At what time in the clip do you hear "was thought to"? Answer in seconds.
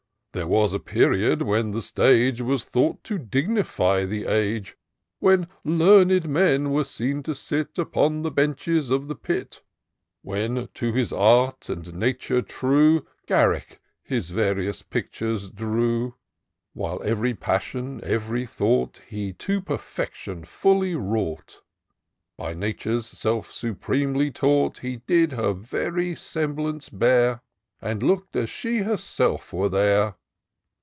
2.39-3.17